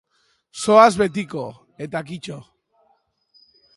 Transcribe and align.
Zoaz 0.61 0.95
betiko, 1.01 1.43
eta 1.87 2.01
kito. 2.09 2.39